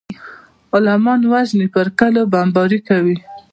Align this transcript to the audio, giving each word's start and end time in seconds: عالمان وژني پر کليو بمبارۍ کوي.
عالمان 0.73 1.21
وژني 1.31 1.67
پر 1.73 1.87
کليو 1.97 2.29
بمبارۍ 2.31 2.79
کوي. 2.87 3.15